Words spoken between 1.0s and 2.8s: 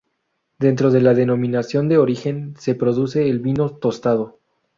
denominación de origen se